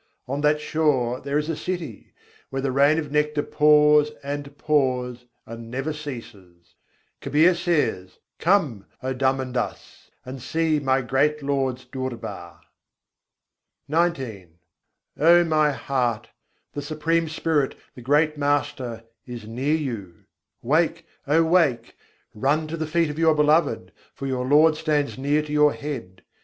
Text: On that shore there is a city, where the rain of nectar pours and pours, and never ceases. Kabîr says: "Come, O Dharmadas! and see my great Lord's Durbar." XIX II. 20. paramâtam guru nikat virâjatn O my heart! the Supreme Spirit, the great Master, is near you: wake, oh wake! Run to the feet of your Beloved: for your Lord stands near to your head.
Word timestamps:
On 0.27 0.41
that 0.41 0.59
shore 0.59 1.19
there 1.21 1.37
is 1.37 1.47
a 1.47 1.55
city, 1.55 2.11
where 2.49 2.63
the 2.63 2.71
rain 2.71 2.97
of 2.97 3.11
nectar 3.11 3.43
pours 3.43 4.09
and 4.23 4.57
pours, 4.57 5.27
and 5.45 5.69
never 5.69 5.93
ceases. 5.93 6.73
Kabîr 7.21 7.55
says: 7.55 8.17
"Come, 8.39 8.87
O 9.03 9.13
Dharmadas! 9.13 10.09
and 10.25 10.41
see 10.41 10.79
my 10.79 11.03
great 11.03 11.43
Lord's 11.43 11.85
Durbar." 11.85 12.61
XIX 13.87 14.17
II. 14.17 14.25
20. 14.25 14.25
paramâtam 14.25 14.25
guru 14.25 14.47
nikat 14.47 14.49
virâjatn 14.49 14.51
O 15.23 15.43
my 15.43 15.71
heart! 15.71 16.29
the 16.73 16.81
Supreme 16.81 17.29
Spirit, 17.29 17.75
the 17.93 18.01
great 18.01 18.39
Master, 18.39 19.03
is 19.27 19.45
near 19.45 19.75
you: 19.75 20.25
wake, 20.63 21.05
oh 21.27 21.43
wake! 21.43 21.95
Run 22.33 22.65
to 22.67 22.75
the 22.75 22.87
feet 22.87 23.11
of 23.11 23.19
your 23.19 23.35
Beloved: 23.35 23.91
for 24.15 24.25
your 24.25 24.45
Lord 24.47 24.75
stands 24.75 25.19
near 25.19 25.43
to 25.43 25.53
your 25.53 25.73
head. 25.73 26.23